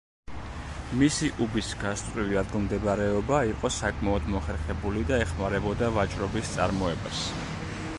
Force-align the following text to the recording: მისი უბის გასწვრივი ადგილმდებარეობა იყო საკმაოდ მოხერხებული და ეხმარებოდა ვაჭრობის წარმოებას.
მისი 1.01 1.27
უბის 1.45 1.69
გასწვრივი 1.83 2.39
ადგილმდებარეობა 2.43 3.43
იყო 3.51 3.73
საკმაოდ 3.77 4.33
მოხერხებული 4.37 5.09
და 5.13 5.21
ეხმარებოდა 5.27 5.93
ვაჭრობის 6.01 6.57
წარმოებას. 6.59 7.27